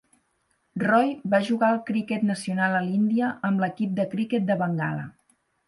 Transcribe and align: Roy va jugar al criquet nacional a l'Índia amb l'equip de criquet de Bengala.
Roy 0.83 1.11
va 1.33 1.41
jugar 1.49 1.69
al 1.73 1.77
criquet 1.91 2.25
nacional 2.31 2.79
a 2.79 2.83
l'Índia 2.87 3.31
amb 3.51 3.65
l'equip 3.67 3.95
de 4.03 4.09
criquet 4.17 4.51
de 4.51 4.59
Bengala. 4.67 5.09